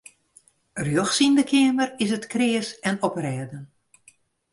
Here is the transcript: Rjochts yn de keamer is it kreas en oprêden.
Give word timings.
Rjochts 0.85 1.19
yn 1.25 1.35
de 1.37 1.45
keamer 1.51 1.89
is 2.03 2.11
it 2.17 2.25
kreas 2.33 2.69
en 2.87 2.95
oprêden. 3.07 3.63